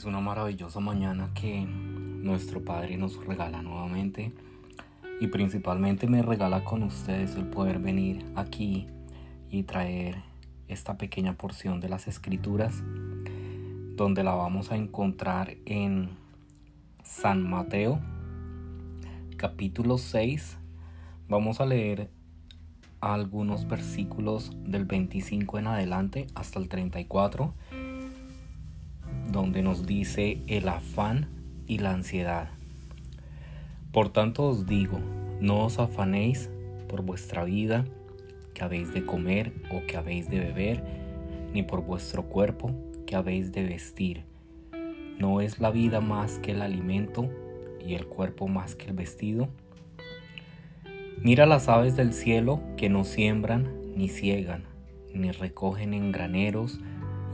Es 0.00 0.06
una 0.06 0.20
maravillosa 0.20 0.80
mañana 0.80 1.28
que 1.34 1.60
nuestro 1.60 2.64
Padre 2.64 2.96
nos 2.96 3.22
regala 3.22 3.60
nuevamente 3.60 4.32
y 5.20 5.26
principalmente 5.26 6.06
me 6.06 6.22
regala 6.22 6.64
con 6.64 6.82
ustedes 6.84 7.36
el 7.36 7.44
poder 7.44 7.80
venir 7.80 8.24
aquí 8.34 8.86
y 9.50 9.64
traer 9.64 10.22
esta 10.68 10.96
pequeña 10.96 11.34
porción 11.34 11.80
de 11.80 11.90
las 11.90 12.08
escrituras 12.08 12.82
donde 13.94 14.24
la 14.24 14.32
vamos 14.32 14.72
a 14.72 14.76
encontrar 14.76 15.58
en 15.66 16.08
San 17.04 17.42
Mateo 17.42 18.00
capítulo 19.36 19.98
6 19.98 20.56
vamos 21.28 21.60
a 21.60 21.66
leer 21.66 22.08
algunos 23.02 23.68
versículos 23.68 24.50
del 24.64 24.86
25 24.86 25.58
en 25.58 25.66
adelante 25.66 26.26
hasta 26.34 26.58
el 26.58 26.70
34 26.70 27.52
donde 29.30 29.62
nos 29.62 29.86
dice 29.86 30.42
el 30.46 30.68
afán 30.68 31.28
y 31.66 31.78
la 31.78 31.92
ansiedad. 31.92 32.48
Por 33.92 34.10
tanto 34.10 34.44
os 34.44 34.66
digo, 34.66 35.00
no 35.40 35.64
os 35.64 35.78
afanéis 35.78 36.50
por 36.88 37.02
vuestra 37.02 37.44
vida, 37.44 37.84
que 38.54 38.64
habéis 38.64 38.92
de 38.92 39.04
comer 39.04 39.52
o 39.72 39.86
que 39.86 39.96
habéis 39.96 40.28
de 40.28 40.40
beber, 40.40 40.82
ni 41.52 41.62
por 41.62 41.84
vuestro 41.84 42.24
cuerpo, 42.24 42.72
que 43.06 43.16
habéis 43.16 43.52
de 43.52 43.64
vestir. 43.64 44.24
¿No 45.18 45.40
es 45.40 45.60
la 45.60 45.70
vida 45.70 46.00
más 46.00 46.38
que 46.38 46.52
el 46.52 46.62
alimento 46.62 47.28
y 47.84 47.94
el 47.94 48.06
cuerpo 48.06 48.48
más 48.48 48.74
que 48.74 48.86
el 48.86 48.92
vestido? 48.94 49.48
Mira 51.22 51.46
las 51.46 51.68
aves 51.68 51.96
del 51.96 52.12
cielo 52.12 52.60
que 52.76 52.88
no 52.88 53.04
siembran, 53.04 53.68
ni 53.94 54.08
ciegan, 54.08 54.64
ni 55.12 55.30
recogen 55.32 55.92
en 55.92 56.12
graneros, 56.12 56.80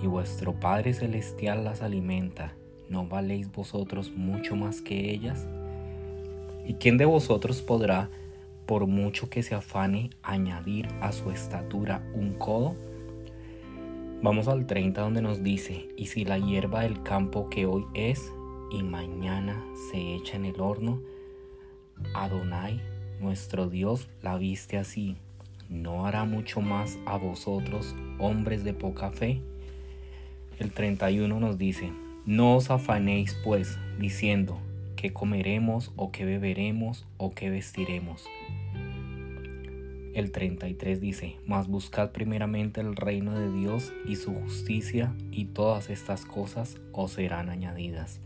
y 0.02 0.06
vuestro 0.06 0.54
Padre 0.54 0.92
Celestial 0.92 1.64
las 1.64 1.82
alimenta, 1.82 2.54
¿no 2.88 3.06
valéis 3.06 3.50
vosotros 3.50 4.12
mucho 4.12 4.56
más 4.56 4.80
que 4.80 5.10
ellas? 5.10 5.46
¿Y 6.66 6.74
quién 6.74 6.98
de 6.98 7.04
vosotros 7.04 7.62
podrá, 7.62 8.10
por 8.66 8.86
mucho 8.86 9.30
que 9.30 9.42
se 9.42 9.54
afane, 9.54 10.10
añadir 10.22 10.88
a 11.00 11.12
su 11.12 11.30
estatura 11.30 12.02
un 12.14 12.34
codo? 12.34 12.74
Vamos 14.22 14.48
al 14.48 14.66
30 14.66 15.00
donde 15.00 15.22
nos 15.22 15.42
dice, 15.42 15.88
y 15.96 16.06
si 16.06 16.24
la 16.24 16.38
hierba 16.38 16.80
del 16.80 17.02
campo 17.02 17.48
que 17.48 17.66
hoy 17.66 17.84
es 17.94 18.32
y 18.70 18.82
mañana 18.82 19.64
se 19.90 20.14
echa 20.14 20.36
en 20.36 20.46
el 20.46 20.60
horno, 20.60 21.00
Adonai, 22.14 22.80
nuestro 23.20 23.68
Dios, 23.68 24.08
la 24.22 24.36
viste 24.36 24.78
así, 24.78 25.16
¿no 25.68 26.06
hará 26.06 26.24
mucho 26.24 26.60
más 26.60 26.98
a 27.06 27.16
vosotros, 27.16 27.94
hombres 28.18 28.64
de 28.64 28.74
poca 28.74 29.10
fe? 29.10 29.42
El 30.58 30.72
31 30.72 31.38
nos 31.38 31.58
dice, 31.58 31.92
no 32.24 32.56
os 32.56 32.70
afanéis 32.70 33.36
pues, 33.44 33.78
diciendo, 33.98 34.58
que 34.96 35.12
comeremos 35.12 35.92
o 35.96 36.10
que 36.10 36.24
beberemos 36.24 37.06
o 37.18 37.34
que 37.34 37.50
vestiremos. 37.50 38.24
El 40.14 40.32
33 40.32 40.98
dice, 40.98 41.36
mas 41.46 41.68
buscad 41.68 42.10
primeramente 42.12 42.80
el 42.80 42.96
reino 42.96 43.38
de 43.38 43.52
Dios 43.52 43.92
y 44.08 44.16
su 44.16 44.32
justicia, 44.32 45.14
y 45.30 45.44
todas 45.44 45.90
estas 45.90 46.24
cosas 46.24 46.78
os 46.92 47.12
serán 47.12 47.50
añadidas. 47.50 48.20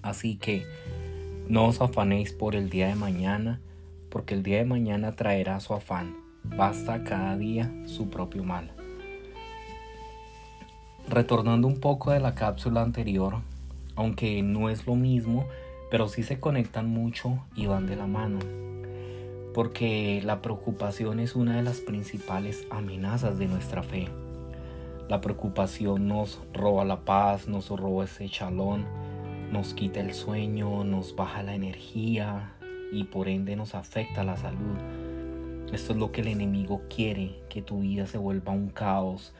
Así 0.00 0.36
que 0.36 0.64
no 1.48 1.66
os 1.66 1.82
afanéis 1.82 2.32
por 2.32 2.56
el 2.56 2.70
día 2.70 2.88
de 2.88 2.94
mañana, 2.94 3.60
porque 4.08 4.32
el 4.32 4.42
día 4.42 4.56
de 4.56 4.64
mañana 4.64 5.12
traerá 5.12 5.60
su 5.60 5.74
afán. 5.74 6.16
Basta 6.44 7.04
cada 7.04 7.36
día 7.36 7.70
su 7.84 8.08
propio 8.08 8.42
mal. 8.42 8.72
Retornando 11.08 11.68
un 11.68 11.80
poco 11.80 12.12
de 12.12 12.20
la 12.20 12.34
cápsula 12.34 12.80
anterior, 12.80 13.38
aunque 13.96 14.42
no 14.42 14.70
es 14.70 14.86
lo 14.86 14.94
mismo, 14.94 15.46
pero 15.90 16.08
sí 16.08 16.22
se 16.22 16.40
conectan 16.40 16.88
mucho 16.88 17.44
y 17.54 17.66
van 17.66 17.86
de 17.86 17.96
la 17.96 18.06
mano. 18.06 18.38
Porque 19.52 20.22
la 20.24 20.40
preocupación 20.40 21.20
es 21.20 21.36
una 21.36 21.56
de 21.56 21.62
las 21.62 21.80
principales 21.80 22.66
amenazas 22.70 23.38
de 23.38 23.46
nuestra 23.46 23.82
fe. 23.82 24.08
La 25.08 25.20
preocupación 25.20 26.08
nos 26.08 26.40
roba 26.54 26.84
la 26.84 27.00
paz, 27.00 27.48
nos 27.48 27.68
roba 27.68 28.04
ese 28.04 28.28
chalón, 28.30 28.86
nos 29.50 29.74
quita 29.74 30.00
el 30.00 30.14
sueño, 30.14 30.84
nos 30.84 31.14
baja 31.14 31.42
la 31.42 31.54
energía 31.54 32.54
y 32.92 33.04
por 33.04 33.28
ende 33.28 33.56
nos 33.56 33.74
afecta 33.74 34.24
la 34.24 34.36
salud. 34.36 34.78
Esto 35.72 35.92
es 35.92 35.98
lo 35.98 36.12
que 36.12 36.22
el 36.22 36.28
enemigo 36.28 36.82
quiere, 36.88 37.40
que 37.50 37.60
tu 37.60 37.80
vida 37.80 38.06
se 38.06 38.18
vuelva 38.18 38.52
un 38.52 38.68
caos, 38.68 39.34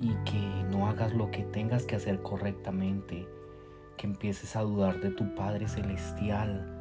y 0.00 0.14
que 0.24 0.64
no 0.70 0.88
hagas 0.88 1.14
lo 1.14 1.30
que 1.30 1.42
tengas 1.42 1.84
que 1.84 1.96
hacer 1.96 2.22
correctamente, 2.22 3.26
que 3.96 4.06
empieces 4.06 4.56
a 4.56 4.62
dudar 4.62 5.00
de 5.00 5.10
tu 5.10 5.34
Padre 5.34 5.68
Celestial. 5.68 6.72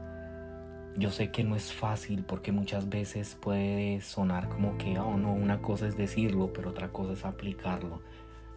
Yo 0.98 1.12
sé 1.12 1.32
que 1.32 1.44
no 1.44 1.56
es 1.56 1.74
fácil 1.74 2.24
porque 2.24 2.52
muchas 2.52 2.90
veces 2.90 3.38
puede 3.40 4.02
sonar 4.02 4.50
como 4.50 4.78
que, 4.78 4.98
oh 5.00 5.18
no, 5.18 5.34
una 5.34 5.62
cosa 5.62 5.88
es 5.88 5.98
decirlo, 5.98 6.54
pero 6.54 6.70
otra 6.70 6.90
cosa 6.90 7.14
es 7.14 7.26
aplicarlo. 7.26 8.02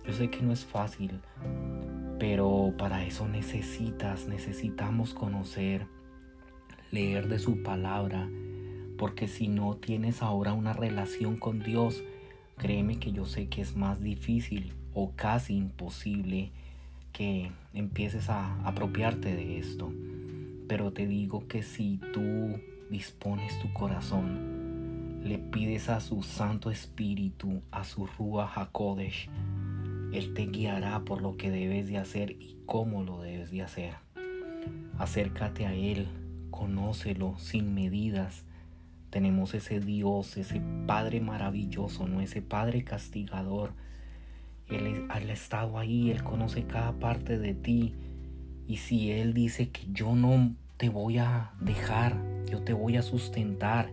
Yo 0.05 0.13
sé 0.13 0.31
que 0.31 0.43
no 0.43 0.53
es 0.53 0.65
fácil, 0.65 1.21
pero 2.19 2.73
para 2.79 3.05
eso 3.05 3.29
necesitas, 3.29 4.27
necesitamos 4.27 5.15
conocer, 5.15 5.87
leer 6.91 7.29
de 7.29 7.39
su 7.39 7.63
palabra, 7.63 8.29
porque 8.97 9.29
si 9.29 9.49
no 9.49 9.77
tienes 9.77 10.23
ahora 10.23 10.53
una 10.53 10.73
relación 10.73 11.37
con 11.37 11.61
Dios, 11.61 12.03
Créeme 12.59 12.99
que 12.99 13.13
yo 13.13 13.25
sé 13.25 13.47
que 13.47 13.63
es 13.63 13.77
más 13.77 14.01
difícil 14.01 14.73
o 14.93 15.13
casi 15.15 15.55
imposible 15.55 16.51
que 17.13 17.53
empieces 17.73 18.29
a 18.31 18.61
apropiarte 18.67 19.37
de 19.37 19.59
esto. 19.59 19.93
Pero 20.67 20.93
te 20.93 21.07
digo 21.07 21.47
que 21.47 21.63
si 21.63 22.01
tú 22.13 22.61
dispones 22.91 23.57
tu 23.61 23.73
corazón, 23.73 25.21
le 25.23 25.39
pides 25.39 25.89
a 25.89 26.01
su 26.01 26.25
Santo 26.25 26.73
Espíritu, 26.73 27.63
a 27.71 27.85
su 27.85 28.07
Ruach 28.07 28.59
HaKodesh, 28.59 29.31
Él 30.13 30.35
te 30.35 30.47
guiará 30.47 31.05
por 31.05 31.23
lo 31.23 31.37
que 31.37 31.51
debes 31.51 31.87
de 31.87 31.99
hacer 31.99 32.33
y 32.33 32.57
cómo 32.67 33.05
lo 33.05 33.21
debes 33.21 33.53
de 33.53 33.63
hacer. 33.63 33.95
Acércate 34.99 35.65
a 35.65 35.75
Él, 35.75 36.09
conócelo 36.51 37.39
sin 37.39 37.73
medidas 37.73 38.45
tenemos 39.11 39.55
ese 39.55 39.81
Dios, 39.81 40.37
ese 40.37 40.61
Padre 40.87 41.21
maravilloso, 41.21 42.07
no 42.07 42.21
ese 42.21 42.43
Padre 42.43 42.85
castigador. 42.85 43.73
Él, 44.69 45.07
ha 45.09 45.19
estado 45.19 45.79
ahí, 45.79 46.11
Él 46.11 46.23
conoce 46.23 46.65
cada 46.65 46.93
parte 46.93 47.39
de 47.39 47.55
ti. 47.55 47.95
Y 48.67 48.77
si 48.77 49.11
Él 49.11 49.33
dice 49.33 49.71
que 49.71 49.87
yo 49.93 50.15
no 50.15 50.55
te 50.77 50.89
voy 50.89 51.19
a 51.19 51.53
dejar, 51.61 52.17
yo 52.51 52.63
te 52.63 52.73
voy 52.73 52.97
a 52.97 53.03
sustentar, 53.03 53.91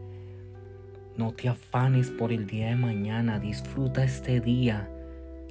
no 1.18 1.32
te 1.32 1.48
afanes 1.48 2.10
por 2.12 2.34
el 2.34 2.46
día 2.46 2.68
de 2.68 2.76
mañana, 2.76 3.40
disfruta 3.40 4.04
este 4.04 4.42
día 4.42 4.90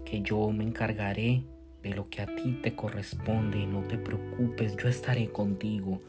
que 0.05 0.21
yo 0.21 0.51
me 0.51 0.65
encargaré 0.65 1.43
de 1.83 1.91
lo 1.91 2.09
que 2.09 2.23
a 2.23 2.27
ti 2.27 2.59
te 2.63 2.75
corresponde, 2.75 3.67
no 3.67 3.81
te 3.83 3.99
preocupes, 3.99 4.77
yo 4.77 4.89
estaré 4.89 5.29
contigo. 5.29 6.01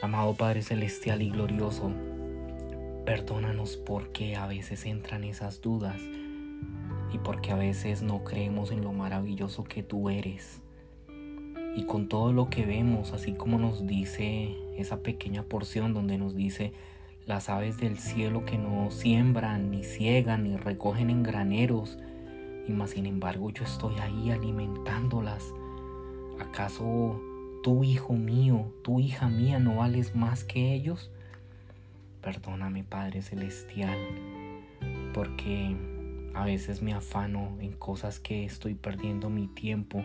Amado 0.00 0.32
Padre 0.34 0.62
Celestial 0.62 1.22
y 1.22 1.30
Glorioso, 1.30 1.90
perdónanos 3.04 3.76
porque 3.76 4.36
a 4.36 4.46
veces 4.46 4.86
entran 4.86 5.24
esas 5.24 5.60
dudas 5.60 6.00
y 7.12 7.18
porque 7.18 7.50
a 7.50 7.56
veces 7.56 8.02
no 8.02 8.22
creemos 8.22 8.70
en 8.70 8.82
lo 8.82 8.92
maravilloso 8.92 9.64
que 9.64 9.82
tú 9.82 10.08
eres. 10.08 10.62
Y 11.74 11.82
con 11.86 12.08
todo 12.08 12.32
lo 12.32 12.48
que 12.48 12.64
vemos, 12.64 13.12
así 13.12 13.32
como 13.32 13.58
nos 13.58 13.88
dice 13.88 14.56
esa 14.76 15.02
pequeña 15.02 15.42
porción 15.42 15.94
donde 15.94 16.16
nos 16.16 16.36
dice 16.36 16.72
las 17.26 17.48
aves 17.48 17.78
del 17.78 17.98
cielo 17.98 18.44
que 18.44 18.56
no 18.56 18.92
siembran, 18.92 19.72
ni 19.72 19.82
ciegan, 19.82 20.44
ni 20.44 20.56
recogen 20.56 21.10
en 21.10 21.24
graneros, 21.24 21.98
y 22.68 22.72
más 22.72 22.90
sin 22.90 23.06
embargo 23.06 23.50
yo 23.50 23.64
estoy 23.64 23.96
ahí 23.98 24.30
alimentándolas. 24.30 25.52
¿Acaso 26.38 27.20
tú 27.62 27.84
hijo 27.84 28.14
mío, 28.14 28.72
tú 28.82 29.00
hija 29.00 29.28
mía, 29.28 29.58
no 29.58 29.76
vales 29.76 30.14
más 30.14 30.44
que 30.44 30.74
ellos? 30.74 31.10
Perdóname 32.22 32.84
Padre 32.84 33.22
Celestial, 33.22 33.98
porque 35.14 35.76
a 36.34 36.44
veces 36.44 36.82
me 36.82 36.92
afano 36.92 37.56
en 37.60 37.72
cosas 37.72 38.20
que 38.20 38.44
estoy 38.44 38.74
perdiendo 38.74 39.30
mi 39.30 39.48
tiempo 39.48 40.04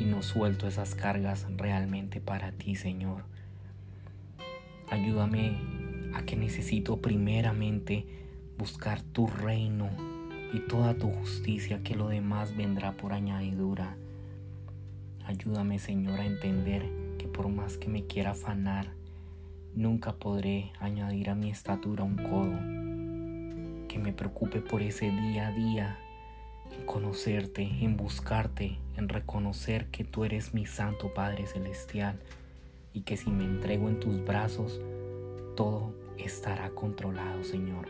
y 0.00 0.04
no 0.04 0.22
suelto 0.22 0.66
esas 0.66 0.94
cargas 0.94 1.46
realmente 1.56 2.20
para 2.20 2.52
ti, 2.52 2.74
Señor. 2.74 3.24
Ayúdame 4.90 5.56
a 6.14 6.22
que 6.22 6.36
necesito 6.36 6.96
primeramente 6.96 8.06
buscar 8.56 9.02
tu 9.02 9.26
reino 9.26 9.88
y 10.52 10.60
toda 10.60 10.94
tu 10.94 11.10
justicia, 11.10 11.82
que 11.82 11.94
lo 11.94 12.08
demás 12.08 12.56
vendrá 12.56 12.92
por 12.92 13.12
añadidura. 13.12 13.96
Ayúdame 15.28 15.78
Señor 15.78 16.20
a 16.20 16.24
entender 16.24 16.90
que 17.18 17.28
por 17.28 17.48
más 17.48 17.76
que 17.76 17.90
me 17.90 18.06
quiera 18.06 18.30
afanar, 18.30 18.94
nunca 19.74 20.14
podré 20.14 20.72
añadir 20.80 21.28
a 21.28 21.34
mi 21.34 21.50
estatura 21.50 22.02
un 22.02 22.16
codo. 22.16 23.88
Que 23.88 23.98
me 23.98 24.14
preocupe 24.14 24.62
por 24.62 24.80
ese 24.80 25.10
día 25.10 25.48
a 25.48 25.52
día 25.52 25.98
en 26.74 26.86
conocerte, 26.86 27.62
en 27.62 27.98
buscarte, 27.98 28.78
en 28.96 29.10
reconocer 29.10 29.88
que 29.88 30.02
tú 30.02 30.24
eres 30.24 30.54
mi 30.54 30.64
Santo 30.64 31.12
Padre 31.12 31.46
Celestial 31.46 32.18
y 32.94 33.02
que 33.02 33.18
si 33.18 33.28
me 33.28 33.44
entrego 33.44 33.90
en 33.90 34.00
tus 34.00 34.24
brazos, 34.24 34.80
todo 35.56 35.94
estará 36.16 36.70
controlado, 36.70 37.44
Señor. 37.44 37.86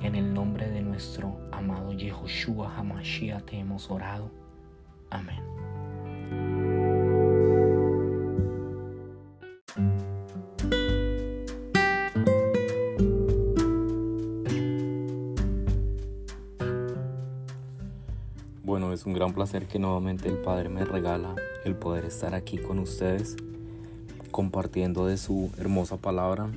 En 0.00 0.16
el 0.16 0.34
nombre 0.34 0.68
de 0.68 0.80
nuestro 0.80 1.38
amado 1.52 1.92
Yehoshua 1.92 2.76
Hamashiach 2.76 3.44
te 3.44 3.60
hemos 3.60 3.92
orado. 3.92 4.32
Amén. 5.08 5.61
Bueno, 18.64 18.92
es 18.92 19.04
un 19.04 19.12
gran 19.12 19.34
placer 19.34 19.66
que 19.66 19.78
nuevamente 19.78 20.28
el 20.28 20.38
Padre 20.38 20.68
me 20.68 20.84
regala 20.84 21.34
el 21.64 21.74
poder 21.74 22.04
estar 22.06 22.34
aquí 22.34 22.58
con 22.58 22.78
ustedes 22.78 23.36
compartiendo 24.30 25.06
de 25.06 25.18
su 25.18 25.50
hermosa 25.58 25.98
palabra. 25.98 26.48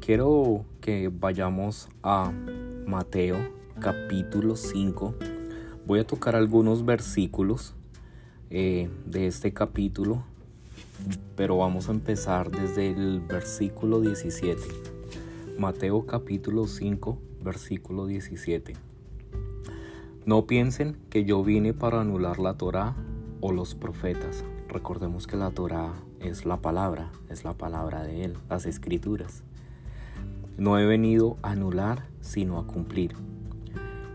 Quiero 0.00 0.64
que 0.80 1.10
vayamos 1.12 1.88
a 2.02 2.32
Mateo 2.86 3.36
capítulo 3.80 4.54
5. 4.54 5.14
Voy 5.86 5.98
a 5.98 6.06
tocar 6.06 6.36
algunos 6.36 6.84
versículos 6.84 7.74
eh, 8.50 8.88
de 9.04 9.26
este 9.26 9.52
capítulo, 9.52 10.22
pero 11.36 11.58
vamos 11.58 11.88
a 11.88 11.92
empezar 11.92 12.50
desde 12.50 12.90
el 12.90 13.20
versículo 13.20 14.00
17. 14.00 14.62
Mateo 15.58 16.06
capítulo 16.06 16.66
5, 16.66 17.18
versículo 17.42 18.06
17. 18.06 18.74
No 20.24 20.46
piensen 20.46 20.96
que 21.10 21.24
yo 21.24 21.44
vine 21.44 21.74
para 21.74 22.00
anular 22.00 22.38
la 22.38 22.54
Torá 22.54 22.96
o 23.42 23.52
los 23.52 23.74
profetas. 23.74 24.44
Recordemos 24.68 25.26
que 25.26 25.36
la 25.36 25.50
Torá 25.50 25.92
es 26.20 26.46
la 26.46 26.56
palabra, 26.56 27.10
es 27.28 27.44
la 27.44 27.52
palabra 27.52 28.02
de 28.02 28.24
Él, 28.24 28.34
las 28.48 28.64
escrituras. 28.64 29.42
No 30.56 30.78
he 30.78 30.86
venido 30.86 31.36
a 31.42 31.50
anular, 31.50 32.06
sino 32.22 32.58
a 32.58 32.66
cumplir. 32.66 33.12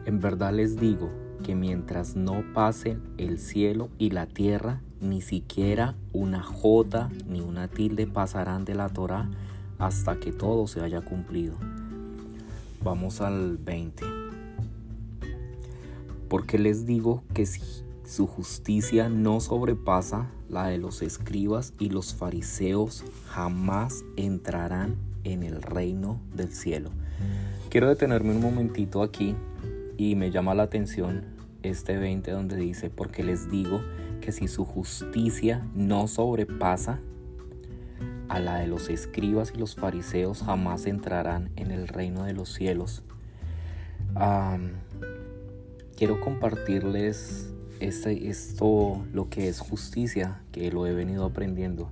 En 0.05 0.19
verdad 0.19 0.53
les 0.53 0.79
digo 0.79 1.22
que 1.43 1.55
mientras 1.55 2.15
no 2.15 2.43
pasen 2.53 3.03
el 3.17 3.37
cielo 3.37 3.89
y 3.99 4.09
la 4.09 4.25
tierra, 4.25 4.81
ni 5.01 5.21
siquiera 5.21 5.95
una 6.13 6.41
jota 6.41 7.09
ni 7.27 7.41
una 7.41 7.67
tilde 7.67 8.07
pasarán 8.07 8.65
de 8.65 8.73
la 8.73 8.89
Torá 8.89 9.29
hasta 9.77 10.19
que 10.19 10.31
todo 10.31 10.65
se 10.67 10.81
haya 10.81 11.01
cumplido. 11.01 11.55
Vamos 12.83 13.21
al 13.21 13.57
20. 13.57 14.05
Porque 16.29 16.57
les 16.57 16.85
digo 16.85 17.23
que 17.33 17.45
si 17.45 17.61
su 18.05 18.27
justicia 18.27 19.09
no 19.09 19.39
sobrepasa 19.39 20.27
la 20.49 20.67
de 20.67 20.77
los 20.77 21.01
escribas 21.01 21.73
y 21.79 21.89
los 21.89 22.13
fariseos 22.13 23.03
jamás 23.27 24.03
entrarán 24.15 24.95
en 25.23 25.43
el 25.43 25.61
reino 25.61 26.19
del 26.35 26.53
cielo. 26.53 26.89
Quiero 27.69 27.89
detenerme 27.89 28.31
un 28.31 28.41
momentito 28.41 29.01
aquí 29.01 29.35
y 29.97 30.15
me 30.15 30.31
llama 30.31 30.53
la 30.53 30.63
atención 30.63 31.32
este 31.63 31.97
20 31.97 32.31
donde 32.31 32.55
dice, 32.57 32.89
porque 32.89 33.23
les 33.23 33.49
digo 33.49 33.81
que 34.21 34.31
si 34.31 34.47
su 34.47 34.65
justicia 34.65 35.65
no 35.73 36.07
sobrepasa 36.07 36.99
a 38.29 38.39
la 38.39 38.57
de 38.57 38.67
los 38.67 38.89
escribas 38.89 39.51
y 39.55 39.59
los 39.59 39.75
fariseos 39.75 40.43
jamás 40.43 40.85
entrarán 40.85 41.49
en 41.55 41.71
el 41.71 41.87
reino 41.87 42.23
de 42.23 42.33
los 42.33 42.53
cielos. 42.53 43.03
quiero 45.97 46.19
compartirles 46.19 47.53
este, 47.79 48.29
esto 48.29 49.05
lo 49.13 49.29
que 49.29 49.47
es 49.47 49.59
justicia, 49.59 50.41
que 50.51 50.71
lo 50.71 50.87
he 50.87 50.93
venido 50.93 51.25
aprendiendo. 51.25 51.89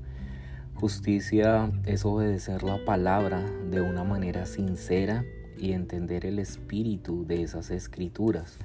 Justicia 0.75 1.71
es 1.85 2.06
obedecer 2.06 2.63
la 2.63 2.83
palabra 2.85 3.44
de 3.69 3.81
una 3.81 4.03
manera 4.03 4.45
sincera 4.45 5.23
y 5.57 5.73
entender 5.73 6.25
el 6.25 6.39
espíritu 6.39 7.25
de 7.27 7.44
esas 7.44 7.69
escrituras. 7.69 8.57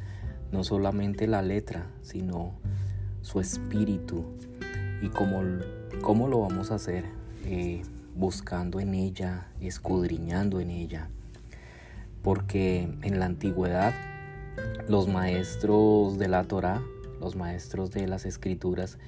No 0.52 0.64
solamente 0.64 1.26
la 1.26 1.43
letra, 1.43 1.87
sino 2.02 2.54
su 3.22 3.40
espíritu. 3.40 4.25
¿Y 5.02 5.08
cómo, 5.08 5.43
cómo 6.02 6.28
lo 6.28 6.40
vamos 6.40 6.70
a 6.70 6.76
hacer? 6.76 7.04
Eh, 7.44 7.82
buscando 8.14 8.81
en 8.81 8.94
ella, 8.94 9.48
escudriñando 9.60 10.60
en 10.60 10.70
ella. 10.70 11.08
Porque 12.22 12.88
en 13.02 13.19
la 13.19 13.26
antigüedad 13.26 13.93
los 14.88 15.08
maestros 15.08 16.19
de 16.19 16.28
la 16.28 16.44
Torah 16.44 16.81
los 17.20 17.37
maestros 17.37 17.90
de 17.90 18.06
las 18.06 18.26
escrituras 18.26 18.98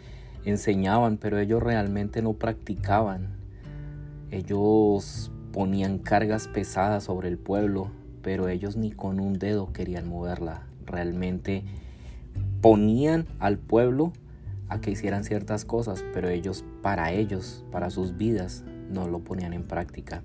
enseñaban, 0.45 1.19
pero 1.19 1.39
ellos 1.39 1.63
realmente 1.63 2.23
no 2.23 2.35
practicaban. 2.35 3.29
Ellos 4.31 5.31
ponían 5.53 5.99
cargas 5.99 6.49
pesadas 6.49 7.05
sobre 7.05 7.29
el 7.29 7.39
pueblo, 7.39 7.91
pero 8.23 8.49
ellos 8.49 8.77
ni 8.77 8.91
con 8.91 9.21
un 9.21 9.39
dedo 9.39 9.73
querían 9.73 10.09
moverla. 10.09 10.68
Realmente 10.89 11.65
ponían 12.61 13.27
al 13.39 13.59
pueblo 13.59 14.13
a 14.69 14.81
que 14.81 14.91
hicieran 14.91 15.25
ciertas 15.25 15.65
cosas, 15.65 16.05
pero 16.13 16.29
ellos 16.29 16.65
para 16.83 17.13
ellos, 17.13 17.65
para 17.71 17.91
sus 17.91 18.17
vidas, 18.17 18.65
no 18.91 19.09
lo 19.09 19.21
ponían 19.21 19.53
en 19.53 19.65
práctica. 19.65 20.23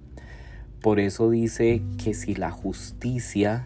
Por 0.81 0.99
eso 0.99 1.29
dice 1.29 1.81
que 2.03 2.13
si 2.13 2.35
la 2.35 2.51
justicia 2.51 3.65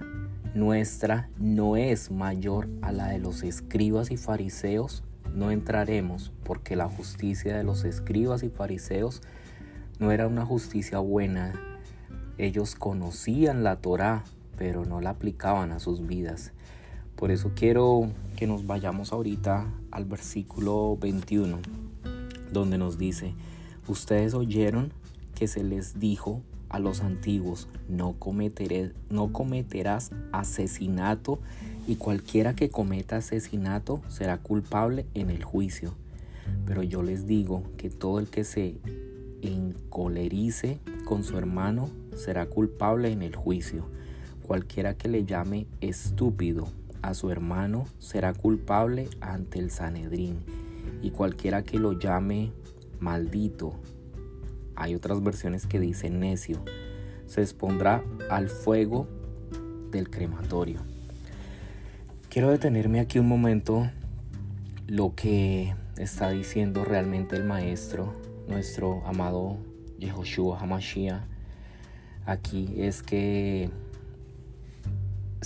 nuestra 0.54 1.30
no 1.38 1.76
es 1.76 2.12
mayor 2.12 2.68
a 2.82 2.92
la 2.92 3.08
de 3.08 3.20
los 3.20 3.44
escribas 3.44 4.12
y 4.12 4.18
fariseos, 4.18 5.04
no 5.34 5.52
entraremos 5.52 6.32
porque 6.44 6.76
la 6.76 6.88
justicia 6.88 7.56
de 7.58 7.64
los 7.64 7.84
escribas 7.84 8.44
y 8.44 8.50
fariseos 8.50 9.22
no 10.00 10.12
era 10.12 10.28
una 10.28 10.46
justicia 10.46 11.00
buena. 11.00 11.54
Ellos 12.38 12.76
conocían 12.76 13.64
la 13.64 13.78
Torá, 13.78 14.24
pero 14.58 14.86
no 14.86 15.02
la 15.02 15.12
aplicaban 15.12 15.72
a 15.72 15.80
sus 15.80 16.06
vidas. 16.06 16.54
Por 17.18 17.32
eso 17.32 17.52
quiero 17.56 18.12
que 18.36 18.46
nos 18.46 18.68
vayamos 18.68 19.12
ahorita 19.12 19.66
al 19.90 20.06
versículo 20.06 20.96
21, 21.02 21.58
donde 22.54 22.78
nos 22.78 23.00
dice, 23.00 23.34
ustedes 23.88 24.36
oyeron 24.36 24.94
que 25.34 25.48
se 25.48 25.64
les 25.64 26.00
dijo 26.00 26.44
a 26.70 26.78
los 26.78 27.02
antiguos, 27.02 27.70
no, 27.90 28.16
no 29.10 29.34
cometerás 29.34 30.12
asesinato 30.32 31.40
y 31.88 31.96
cualquiera 31.96 32.56
que 32.56 32.70
cometa 32.70 33.18
asesinato 33.18 34.00
será 34.10 34.38
culpable 34.38 35.08
en 35.16 35.32
el 35.32 35.44
juicio. 35.44 35.96
Pero 36.68 36.84
yo 36.84 37.02
les 37.02 37.26
digo 37.26 37.64
que 37.78 37.90
todo 37.90 38.20
el 38.20 38.28
que 38.28 38.44
se 38.44 38.76
encolerice 39.42 40.78
con 41.04 41.24
su 41.24 41.36
hermano 41.36 41.90
será 42.16 42.46
culpable 42.46 43.12
en 43.12 43.24
el 43.24 43.36
juicio. 43.36 43.88
Cualquiera 44.46 44.94
que 44.94 45.08
le 45.08 45.26
llame 45.26 45.66
estúpido 45.82 46.68
a 47.02 47.14
su 47.14 47.30
hermano 47.32 47.86
será 48.00 48.34
culpable 48.34 49.10
ante 49.22 49.60
el 49.60 49.72
Sanedrín. 49.72 50.44
Y 51.02 51.12
cualquiera 51.12 51.64
que 51.64 51.80
lo 51.80 51.94
llame 51.94 52.52
maldito 53.00 53.80
hay 54.78 54.94
otras 54.94 55.24
versiones 55.24 55.66
que 55.66 55.80
dicen 55.80 56.20
necio, 56.20 56.64
se 57.26 57.42
expondrá 57.42 58.04
al 58.30 58.48
fuego 58.48 59.08
del 59.90 60.10
crematorio. 60.10 60.82
Quiero 62.30 62.52
detenerme 62.52 63.00
aquí 63.00 63.18
un 63.18 63.28
momento 63.28 63.90
lo 64.86 65.16
que 65.16 65.74
está 65.98 66.30
diciendo 66.30 66.86
realmente 66.86 67.36
el 67.36 67.44
maestro, 67.44 68.14
nuestro 68.48 69.04
amado 69.08 69.58
Yehoshua 69.98 70.60
Hamashiach. 70.60 71.24
Aquí 72.28 72.76
es 72.78 73.02
que 73.02 73.72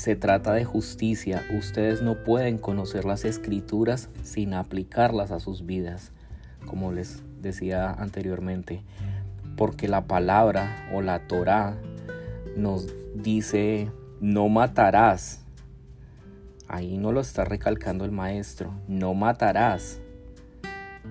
se 0.01 0.15
trata 0.15 0.53
de 0.53 0.65
justicia. 0.65 1.45
Ustedes 1.55 2.01
no 2.01 2.23
pueden 2.23 2.57
conocer 2.57 3.05
las 3.05 3.23
escrituras 3.23 4.09
sin 4.23 4.55
aplicarlas 4.55 5.29
a 5.29 5.39
sus 5.39 5.67
vidas, 5.67 6.11
como 6.65 6.91
les 6.91 7.21
decía 7.39 7.91
anteriormente 7.91 8.81
porque 9.55 9.87
la 9.87 10.07
palabra 10.07 10.89
o 10.91 11.03
la 11.03 11.27
Torah 11.27 11.77
nos 12.57 12.87
dice 13.13 13.91
no 14.19 14.49
matarás. 14.49 15.43
Ahí 16.67 16.97
no 16.97 17.11
lo 17.11 17.21
está 17.21 17.45
recalcando 17.45 18.03
el 18.03 18.09
maestro, 18.09 18.73
no 18.87 19.13
matarás. 19.13 19.99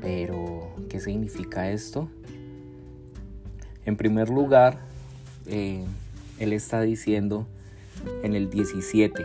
Pero, 0.00 0.74
¿qué 0.88 0.98
significa 0.98 1.70
esto? 1.70 2.10
En 3.84 3.96
primer 3.96 4.30
lugar, 4.30 4.78
eh, 5.46 5.84
él 6.40 6.52
está 6.52 6.80
diciendo 6.80 7.46
en 8.22 8.34
el 8.34 8.50
17, 8.50 9.24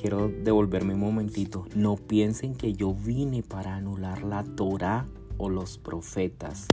quiero 0.00 0.28
devolverme 0.28 0.94
un 0.94 1.00
momentito, 1.00 1.66
no 1.74 1.96
piensen 1.96 2.54
que 2.54 2.72
yo 2.72 2.94
vine 2.94 3.42
para 3.42 3.76
anular 3.76 4.22
la 4.22 4.44
Torah 4.44 5.06
o 5.38 5.48
los 5.48 5.78
profetas. 5.78 6.68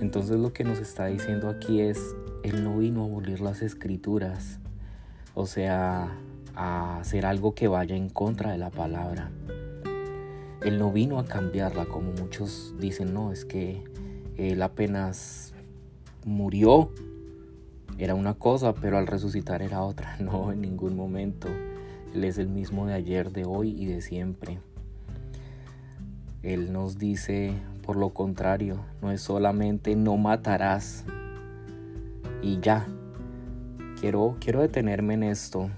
Entonces 0.00 0.38
lo 0.38 0.52
que 0.52 0.64
nos 0.64 0.78
está 0.78 1.06
diciendo 1.06 1.48
aquí 1.48 1.80
es, 1.80 2.14
Él 2.42 2.64
no 2.64 2.78
vino 2.78 3.02
a 3.02 3.06
abolir 3.06 3.40
las 3.40 3.62
escrituras. 3.62 4.58
O 5.34 5.46
sea, 5.46 6.16
a 6.54 6.98
hacer 6.98 7.26
algo 7.26 7.54
que 7.54 7.68
vaya 7.68 7.96
en 7.96 8.08
contra 8.08 8.52
de 8.52 8.58
la 8.58 8.70
palabra. 8.70 9.30
Él 10.62 10.78
no 10.78 10.92
vino 10.92 11.18
a 11.18 11.24
cambiarla 11.24 11.86
como 11.86 12.12
muchos 12.12 12.74
dicen, 12.78 13.14
no, 13.14 13.32
es 13.32 13.44
que 13.44 13.82
él 14.36 14.62
apenas 14.62 15.54
murió, 16.24 16.90
era 18.04 18.14
una 18.14 18.34
cosa, 18.34 18.74
pero 18.74 18.98
al 18.98 19.06
resucitar 19.06 19.62
era 19.62 19.82
otra. 19.82 20.16
No, 20.20 20.52
en 20.52 20.62
ningún 20.62 20.96
momento. 20.96 21.48
Él 22.14 22.24
es 22.24 22.38
el 22.38 22.48
mismo 22.48 22.86
de 22.86 22.94
ayer, 22.94 23.30
de 23.30 23.44
hoy 23.44 23.70
y 23.70 23.86
de 23.86 24.00
siempre. 24.00 24.58
Él 26.42 26.72
nos 26.72 26.98
dice, 26.98 27.52
por 27.84 27.96
lo 27.96 28.10
contrario, 28.10 28.80
no 29.02 29.10
es 29.10 29.20
solamente 29.20 29.94
no 29.94 30.16
matarás 30.16 31.04
y 32.42 32.58
ya. 32.60 32.86
Quiero, 34.00 34.36
quiero 34.40 34.62
detenerme 34.62 35.14
en 35.14 35.22
esto, 35.24 35.68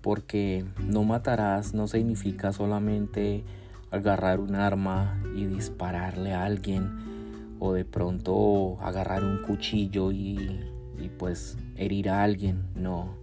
porque 0.00 0.64
no 0.82 1.04
matarás 1.04 1.74
no 1.74 1.86
significa 1.86 2.52
solamente 2.52 3.44
agarrar 3.90 4.40
un 4.40 4.54
arma 4.54 5.20
y 5.36 5.44
dispararle 5.44 6.32
a 6.32 6.44
alguien 6.44 7.56
o 7.60 7.72
de 7.72 7.84
pronto 7.84 8.78
agarrar 8.80 9.22
un 9.24 9.42
cuchillo 9.42 10.10
y, 10.12 10.60
y 11.00 11.08
pues 11.08 11.56
herir 11.76 12.10
a 12.10 12.22
alguien. 12.22 12.62
No, 12.74 13.14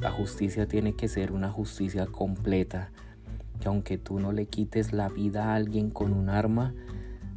la 0.00 0.10
justicia 0.10 0.66
tiene 0.66 0.94
que 0.94 1.08
ser 1.08 1.32
una 1.32 1.50
justicia 1.50 2.06
completa, 2.06 2.90
que 3.60 3.68
aunque 3.68 3.98
tú 3.98 4.18
no 4.18 4.32
le 4.32 4.46
quites 4.46 4.92
la 4.92 5.08
vida 5.08 5.46
a 5.46 5.54
alguien 5.54 5.90
con 5.90 6.12
un 6.12 6.28
arma, 6.28 6.74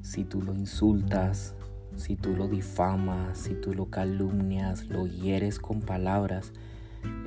si 0.02 0.24
tú 0.24 0.42
lo 0.42 0.54
insultas, 0.54 1.56
si 1.96 2.16
tú 2.16 2.36
lo 2.36 2.48
difamas, 2.48 3.38
si 3.38 3.54
tú 3.54 3.74
lo 3.74 3.90
calumnias, 3.90 4.88
lo 4.88 5.08
hieres 5.08 5.60
con 5.60 5.82
palabras, 5.82 6.52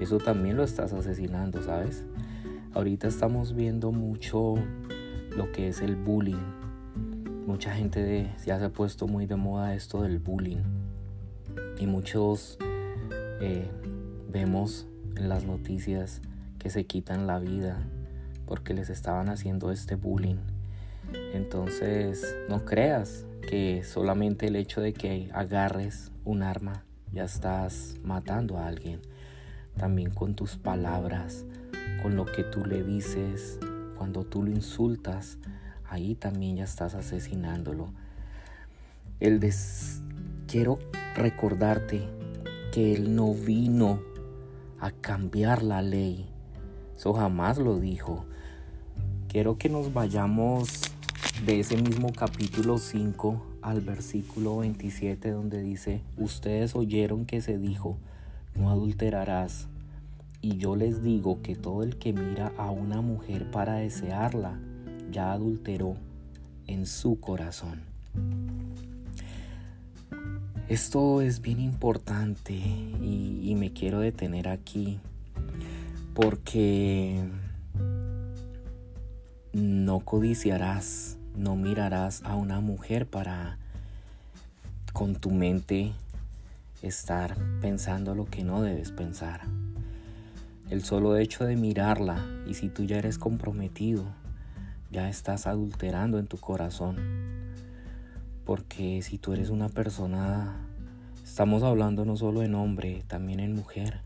eso 0.00 0.18
también 0.18 0.57
lo 0.57 0.64
estás 0.64 0.92
asesinando, 0.92 1.62
¿sabes? 1.62 2.04
Ahorita 2.75 3.09
estamos 3.09 3.54
viendo 3.54 3.92
mucho 3.92 4.54
lo 5.37 5.50
que 5.52 5.68
es 5.68 5.80
el 5.80 5.97
bullying. 5.97 6.37
Mucha 7.47 7.75
gente 7.75 8.30
ya 8.45 8.59
se 8.59 8.64
ha 8.64 8.73
puesto 8.73 9.07
muy 9.07 9.26
de 9.26 9.37
moda 9.37 9.75
esto 9.75 10.02
del 10.02 10.18
bullying. 10.18 10.78
Y 11.79 11.87
muchos 11.87 12.59
eh, 13.41 13.71
vemos 14.29 14.87
en 15.17 15.29
las 15.29 15.45
noticias 15.45 16.21
que 16.59 16.71
se 16.71 16.85
quitan 16.85 17.27
la 17.27 17.39
vida 17.39 17.79
porque 18.47 18.75
les 18.75 18.91
estaban 18.91 19.29
haciendo 19.29 19.71
este 19.71 19.95
bullying. 19.95 20.39
Entonces, 21.33 22.37
no 22.49 22.65
creas 22.65 23.27
que 23.49 23.85
solamente 23.85 24.47
el 24.47 24.57
hecho 24.57 24.81
de 24.81 24.93
que 24.93 25.31
agarres 25.33 26.11
un 26.25 26.43
arma 26.43 26.85
ya 27.13 27.25
estás 27.25 27.97
matando 28.03 28.59
a 28.59 28.67
alguien. 28.67 29.01
También 29.77 30.11
con 30.11 30.35
tus 30.35 30.57
palabras, 30.57 31.45
con 32.03 32.17
lo 32.17 32.27
que 32.27 32.43
tú 32.43 32.65
le 32.65 32.83
dices, 32.83 33.59
cuando 33.97 34.25
tú 34.25 34.43
lo 34.43 34.51
insultas, 34.51 35.39
ahí 35.89 36.15
también 36.15 36.57
ya 36.57 36.65
estás 36.65 36.95
asesinándolo. 36.95 37.93
El 39.21 39.41
des... 39.41 40.03
Quiero 40.47 40.79
recordarte 41.19 42.09
que 42.73 42.95
Él 42.95 43.15
no 43.15 43.35
vino 43.35 44.01
a 44.81 44.91
cambiar 44.91 45.63
la 45.63 45.83
ley. 45.83 46.27
Eso 46.97 47.13
jamás 47.13 47.59
lo 47.59 47.79
dijo. 47.79 48.25
Quiero 49.29 49.59
que 49.59 49.69
nos 49.69 49.93
vayamos 49.93 50.81
de 51.45 51.61
ese 51.61 51.77
mismo 51.77 52.13
capítulo 52.13 52.79
5 52.79 53.47
al 53.63 53.81
versículo 53.81 54.59
27 54.59 55.31
donde 55.31 55.63
dice, 55.63 56.03
ustedes 56.17 56.75
oyeron 56.75 57.27
que 57.27 57.41
se 57.41 57.59
dijo, 57.59 57.99
no 58.55 58.71
adulterarás. 58.71 59.69
Y 60.41 60.57
yo 60.57 60.77
les 60.77 61.03
digo 61.03 61.43
que 61.43 61.57
todo 61.57 61.83
el 61.83 61.99
que 61.99 62.13
mira 62.13 62.53
a 62.57 62.71
una 62.71 63.01
mujer 63.01 63.51
para 63.51 63.75
desearla, 63.75 64.59
ya 65.11 65.33
adulteró 65.33 65.97
en 66.67 66.87
su 66.87 67.19
corazón. 67.19 67.83
Esto 70.69 71.23
es 71.23 71.41
bien 71.41 71.61
importante 71.61 72.53
y, 72.53 73.55
me 73.57 73.73
quiero 73.73 74.01
detener 74.01 74.49
aquí 74.49 75.01
porque 76.15 77.25
no 79.55 80.01
codiciarás, 80.01 81.17
no 81.35 81.57
mirarás 81.57 82.23
a 82.23 82.35
una 82.35 82.61
mujer 82.61 83.09
para 83.09 83.57
con 84.93 85.17
tu 85.17 85.31
mente 85.31 85.93
estar 86.83 87.35
pensando 87.63 88.15
lo 88.15 88.27
que 88.27 88.45
no 88.45 88.61
debes 88.61 88.93
pensar. 88.93 89.41
El 90.69 90.85
solo 90.85 91.17
hecho 91.17 91.47
de 91.47 91.57
mirarla 91.57 92.23
y 92.47 92.53
si 92.53 92.69
tú 92.69 92.85
ya 92.85 92.99
eres 92.99 93.17
comprometido, 93.17 94.05
ya 94.91 95.09
estás 95.09 95.47
adulterando 95.47 96.19
en 96.19 96.27
tu 96.27 96.37
corazón. 96.37 97.28
Porque 98.49 99.02
si 99.02 99.19
tú 99.19 99.35
eres 99.35 99.50
una 99.50 99.69
persona, 99.69 100.57
estamos 101.23 101.62
hablando 101.62 102.07
no 102.07 102.17
solo 102.17 102.43
en 102.43 102.55
hombre, 102.55 103.05
también 103.07 103.40
en 103.40 103.52
mujer, 103.52 104.00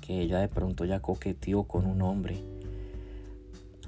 que 0.00 0.20
ella 0.20 0.38
de 0.38 0.46
pronto 0.46 0.84
ya 0.84 1.00
coqueteó 1.00 1.64
con 1.64 1.84
un 1.84 2.00
hombre 2.00 2.44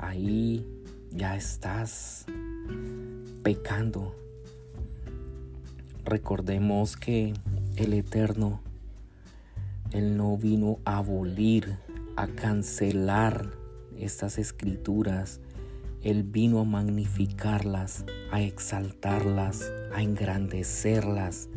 ahí 0.00 0.66
ya 1.12 1.36
estás 1.36 2.26
pecando. 3.44 4.16
Recordemos 6.04 6.96
que 6.96 7.34
el 7.76 7.92
Eterno, 7.92 8.60
Él 9.92 10.16
no 10.16 10.36
vino 10.36 10.80
a 10.84 10.98
abolir, 10.98 11.78
a 12.16 12.26
cancelar 12.26 13.52
estas 13.96 14.38
escrituras. 14.38 15.40
Él 16.02 16.22
vino 16.22 16.60
a 16.60 16.64
magnificarlas, 16.64 18.04
a 18.30 18.40
exaltarlas, 18.40 19.72
a 19.92 20.02
engrandecerlas. 20.02 21.48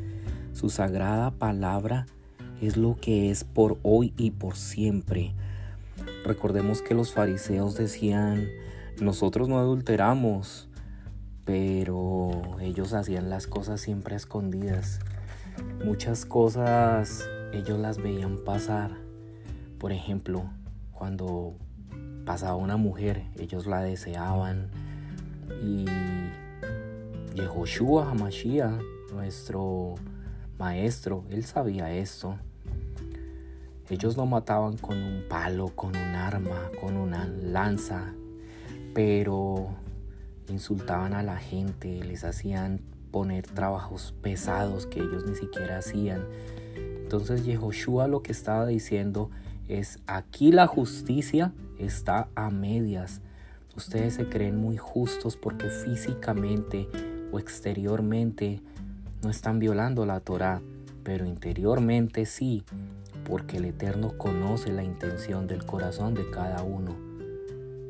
Su 0.53 0.69
sagrada 0.69 1.31
palabra 1.31 2.05
es 2.61 2.77
lo 2.77 2.95
que 2.95 3.29
es 3.29 3.43
por 3.43 3.79
hoy 3.83 4.13
y 4.17 4.31
por 4.31 4.55
siempre. 4.55 5.33
Recordemos 6.25 6.81
que 6.81 6.93
los 6.95 7.13
fariseos 7.13 7.75
decían, 7.75 8.47
nosotros 8.99 9.49
no 9.49 9.57
adulteramos, 9.59 10.69
pero 11.45 12.57
ellos 12.61 12.93
hacían 12.93 13.29
las 13.29 13.47
cosas 13.47 13.81
siempre 13.81 14.15
escondidas. 14.15 14.99
Muchas 15.83 16.25
cosas 16.25 17.27
ellos 17.53 17.79
las 17.79 17.97
veían 17.97 18.37
pasar. 18.43 18.91
Por 19.79 19.91
ejemplo, 19.91 20.49
cuando 20.91 21.55
pasaba 22.25 22.55
una 22.55 22.77
mujer, 22.77 23.23
ellos 23.37 23.65
la 23.65 23.81
deseaban. 23.81 24.69
Y 25.63 25.85
Yehoshua 27.35 28.09
Hamashiach, 28.09 28.81
nuestro 29.13 29.95
maestro, 30.57 31.23
él 31.29 31.43
sabía 31.45 31.91
esto. 31.93 32.37
Ellos 33.89 34.15
no 34.15 34.25
mataban 34.25 34.77
con 34.77 34.97
un 34.97 35.23
palo, 35.27 35.69
con 35.69 35.89
un 35.89 36.15
arma, 36.15 36.71
con 36.79 36.95
una 36.95 37.27
lanza, 37.27 38.13
pero 38.93 39.67
insultaban 40.47 41.13
a 41.13 41.23
la 41.23 41.37
gente, 41.37 42.03
les 42.03 42.23
hacían 42.23 42.79
poner 43.11 43.45
trabajos 43.45 44.13
pesados 44.21 44.85
que 44.85 44.99
ellos 44.99 45.25
ni 45.25 45.35
siquiera 45.35 45.77
hacían. 45.77 46.25
Entonces 46.75 47.43
Yehoshua 47.43 48.07
lo 48.07 48.23
que 48.23 48.31
estaba 48.31 48.65
diciendo 48.65 49.29
es, 49.71 49.99
aquí 50.05 50.51
la 50.51 50.67
justicia 50.67 51.53
está 51.79 52.27
a 52.35 52.49
medias. 52.49 53.21
Ustedes 53.75 54.15
se 54.15 54.27
creen 54.27 54.57
muy 54.57 54.77
justos 54.77 55.37
porque 55.37 55.69
físicamente 55.69 56.87
o 57.31 57.39
exteriormente 57.39 58.61
no 59.23 59.29
están 59.29 59.59
violando 59.59 60.05
la 60.05 60.19
Torah, 60.19 60.61
pero 61.03 61.25
interiormente 61.25 62.25
sí 62.25 62.63
porque 63.23 63.57
el 63.57 63.65
Eterno 63.65 64.17
conoce 64.17 64.73
la 64.73 64.83
intención 64.83 65.47
del 65.47 65.65
corazón 65.65 66.15
de 66.15 66.29
cada 66.31 66.63
uno. 66.63 66.95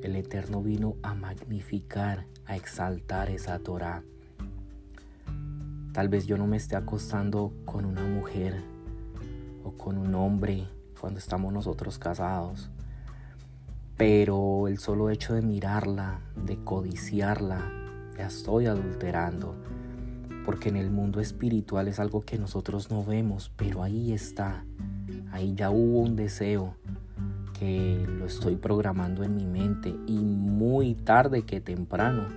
El 0.03 0.15
Eterno 0.15 0.61
vino 0.61 0.97
a 1.01 1.15
magnificar, 1.15 2.25
a 2.45 2.55
exaltar 2.55 3.29
esa 3.29 3.57
Torah. 3.59 4.03
Tal 5.93 6.09
vez 6.09 6.27
yo 6.27 6.37
no 6.37 6.47
me 6.47 6.57
esté 6.57 6.75
acostando 6.75 7.53
con 7.65 7.85
una 7.85 8.03
mujer 8.03 8.61
o 9.63 9.71
con 9.71 9.97
un 9.97 10.15
hombre 10.15 10.67
cuando 11.01 11.17
estamos 11.17 11.51
nosotros 11.51 11.97
casados, 11.97 12.69
pero 13.97 14.67
el 14.67 14.77
solo 14.77 15.09
hecho 15.09 15.33
de 15.33 15.41
mirarla, 15.41 16.21
de 16.45 16.63
codiciarla, 16.63 17.59
ya 18.15 18.27
estoy 18.27 18.67
adulterando, 18.67 19.55
porque 20.45 20.69
en 20.69 20.75
el 20.75 20.91
mundo 20.91 21.19
espiritual 21.19 21.87
es 21.87 21.99
algo 21.99 22.21
que 22.21 22.37
nosotros 22.37 22.91
no 22.91 23.03
vemos, 23.03 23.51
pero 23.55 23.81
ahí 23.81 24.13
está. 24.13 24.63
Ahí 25.31 25.55
ya 25.55 25.71
hubo 25.71 26.01
un 26.01 26.15
deseo 26.15 26.75
que 27.57 28.05
lo 28.07 28.27
estoy 28.27 28.55
programando 28.55 29.23
en 29.23 29.35
mi 29.35 29.47
mente 29.47 29.95
y 30.05 30.19
muy 30.19 30.93
tarde 30.93 31.43
que 31.43 31.61
temprano 31.61 32.27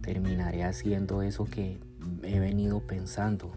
terminaré 0.00 0.62
haciendo 0.62 1.22
eso 1.22 1.44
que 1.44 1.80
he 2.22 2.38
venido 2.38 2.78
pensando, 2.80 3.50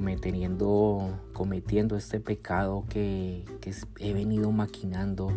cometiendo, 0.00 1.20
cometiendo 1.34 1.94
este 1.94 2.20
pecado 2.20 2.86
que, 2.88 3.44
que 3.60 3.74
he 3.98 4.14
venido 4.14 4.50
maquinando 4.50 5.30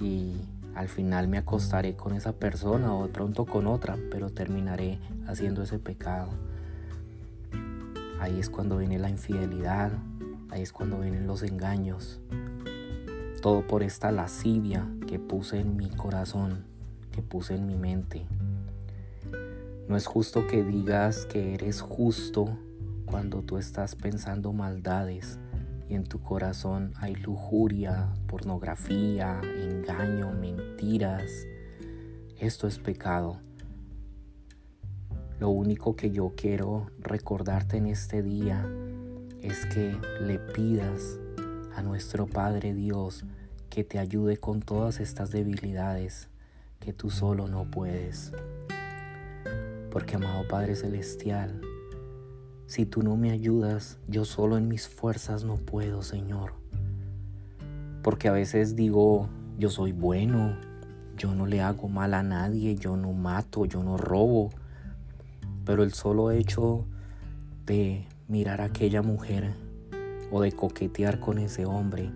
y 0.00 0.36
al 0.74 0.88
final 0.88 1.28
me 1.28 1.36
acostaré 1.36 1.94
con 1.94 2.14
esa 2.14 2.32
persona 2.32 2.94
o 2.94 3.06
de 3.06 3.12
pronto 3.12 3.44
con 3.44 3.66
otra, 3.66 3.98
pero 4.10 4.30
terminaré 4.30 5.00
haciendo 5.26 5.62
ese 5.62 5.78
pecado. 5.78 6.30
Ahí 8.20 8.40
es 8.40 8.48
cuando 8.48 8.78
viene 8.78 8.98
la 8.98 9.10
infidelidad, 9.10 9.92
ahí 10.48 10.62
es 10.62 10.72
cuando 10.72 11.00
vienen 11.00 11.26
los 11.26 11.42
engaños. 11.42 12.22
Todo 13.42 13.66
por 13.66 13.82
esta 13.82 14.10
lascivia 14.12 14.88
que 15.06 15.18
puse 15.18 15.60
en 15.60 15.76
mi 15.76 15.90
corazón, 15.90 16.64
que 17.12 17.20
puse 17.20 17.54
en 17.54 17.66
mi 17.66 17.76
mente. 17.76 18.24
No 19.90 19.94
es 19.98 20.06
justo 20.06 20.46
que 20.46 20.64
digas 20.64 21.26
que 21.26 21.52
eres 21.52 21.82
justo 21.82 22.56
cuando 23.04 23.42
tú 23.42 23.58
estás 23.58 23.94
pensando 23.96 24.52
maldades 24.52 25.38
y 25.88 25.94
en 25.94 26.04
tu 26.04 26.20
corazón 26.20 26.92
hay 26.96 27.14
lujuria, 27.14 28.08
pornografía, 28.26 29.40
engaño, 29.42 30.32
mentiras. 30.32 31.46
Esto 32.38 32.66
es 32.66 32.78
pecado. 32.78 33.40
Lo 35.38 35.50
único 35.50 35.96
que 35.96 36.10
yo 36.10 36.32
quiero 36.36 36.90
recordarte 36.98 37.76
en 37.76 37.86
este 37.86 38.22
día 38.22 38.66
es 39.42 39.66
que 39.66 39.96
le 40.20 40.38
pidas 40.38 41.18
a 41.74 41.82
nuestro 41.82 42.26
Padre 42.26 42.72
Dios 42.72 43.24
que 43.68 43.84
te 43.84 43.98
ayude 43.98 44.36
con 44.36 44.62
todas 44.62 45.00
estas 45.00 45.30
debilidades 45.30 46.28
que 46.78 46.92
tú 46.92 47.10
solo 47.10 47.48
no 47.48 47.70
puedes. 47.70 48.32
Porque 49.90 50.16
amado 50.16 50.46
Padre 50.48 50.76
Celestial, 50.76 51.60
si 52.66 52.86
tú 52.86 53.02
no 53.02 53.16
me 53.16 53.30
ayudas, 53.30 53.98
yo 54.08 54.24
solo 54.24 54.56
en 54.56 54.68
mis 54.68 54.88
fuerzas 54.88 55.44
no 55.44 55.56
puedo, 55.56 56.02
Señor. 56.02 56.54
Porque 58.02 58.28
a 58.28 58.32
veces 58.32 58.74
digo, 58.74 59.28
yo 59.58 59.70
soy 59.70 59.92
bueno, 59.92 60.56
yo 61.16 61.34
no 61.34 61.46
le 61.46 61.60
hago 61.60 61.88
mal 61.88 62.14
a 62.14 62.22
nadie, 62.22 62.74
yo 62.76 62.96
no 62.96 63.12
mato, 63.12 63.66
yo 63.66 63.82
no 63.82 63.96
robo. 63.96 64.50
Pero 65.64 65.82
el 65.82 65.92
solo 65.92 66.30
hecho 66.30 66.84
de 67.66 68.06
mirar 68.28 68.60
a 68.60 68.64
aquella 68.64 69.02
mujer 69.02 69.54
o 70.30 70.40
de 70.40 70.52
coquetear 70.52 71.20
con 71.20 71.38
ese 71.38 71.66
hombre, 71.66 72.10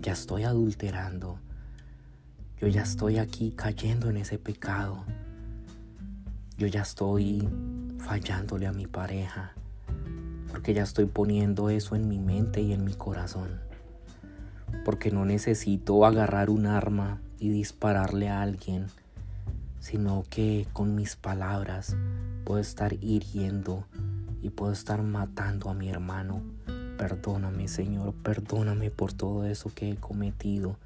ya 0.00 0.12
estoy 0.12 0.44
adulterando. 0.44 1.38
Yo 2.58 2.68
ya 2.68 2.82
estoy 2.82 3.18
aquí 3.18 3.52
cayendo 3.56 4.10
en 4.10 4.18
ese 4.18 4.38
pecado. 4.38 5.04
Yo 6.58 6.66
ya 6.66 6.82
estoy 6.82 7.48
fallándole 8.00 8.66
a 8.66 8.72
mi 8.72 8.86
pareja, 8.86 9.52
porque 10.50 10.74
ya 10.74 10.82
estoy 10.82 11.06
poniendo 11.06 11.70
eso 11.70 11.94
en 11.94 12.08
mi 12.08 12.18
mente 12.18 12.60
y 12.60 12.72
en 12.72 12.84
mi 12.84 12.94
corazón, 12.94 13.60
porque 14.84 15.10
no 15.10 15.24
necesito 15.24 16.04
agarrar 16.04 16.50
un 16.50 16.66
arma 16.66 17.20
y 17.38 17.50
dispararle 17.50 18.28
a 18.28 18.42
alguien, 18.42 18.86
sino 19.78 20.24
que 20.28 20.66
con 20.72 20.94
mis 20.94 21.16
palabras 21.16 21.96
puedo 22.44 22.60
estar 22.60 22.94
hiriendo 22.94 23.84
y 24.42 24.50
puedo 24.50 24.72
estar 24.72 25.02
matando 25.02 25.70
a 25.70 25.74
mi 25.74 25.88
hermano. 25.88 26.42
Perdóname 26.98 27.68
Señor, 27.68 28.14
perdóname 28.22 28.90
por 28.90 29.12
todo 29.12 29.46
eso 29.46 29.70
que 29.74 29.90
he 29.90 29.96
cometido. 29.96 30.76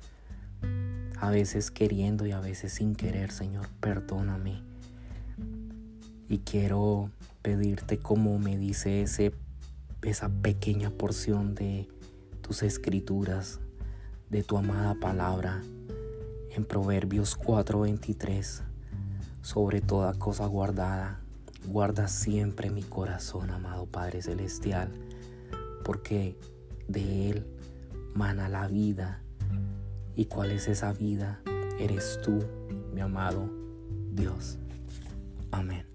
A 1.21 1.31
veces 1.31 1.71
queriendo 1.71 2.27
y 2.27 2.33
a 2.33 2.41
veces 2.41 2.73
sin 2.73 2.95
querer, 2.95 3.31
Señor, 3.31 3.69
perdóname 3.81 4.74
y 6.29 6.39
quiero 6.39 7.11
pedirte 7.43 7.99
como 7.99 8.39
me 8.39 8.57
dice 8.57 9.03
ese, 9.03 9.35
esa 10.03 10.29
pequeña 10.29 10.91
porción 10.91 11.55
de 11.55 11.89
tus 12.41 12.63
escrituras, 12.63 13.61
de 14.31 14.43
tu 14.43 14.57
amada 14.57 14.95
palabra 14.95 15.63
en 16.55 16.65
Proverbios 16.65 17.37
4:23, 17.37 18.63
sobre 19.43 19.81
toda 19.81 20.15
cosa 20.15 20.47
guardada, 20.47 21.21
guarda 21.67 22.09
siempre 22.09 22.71
mi 22.71 22.83
corazón, 22.83 23.51
amado 23.51 23.87
Padre 23.87 24.23
Celestial, 24.23 24.91
porque 25.85 26.39
de 26.89 27.31
Él 27.31 27.47
mana 28.15 28.49
la 28.49 28.69
vida. 28.69 29.21
¿Y 30.17 30.27
cuál 30.27 30.53
es 30.53 30.69
esa 30.69 30.93
vida? 30.93 31.41
Eres 31.79 32.21
tú, 32.23 32.39
mi 32.93 33.01
amado 33.01 33.51
Dios. 34.13 34.59
Amén. 35.51 35.94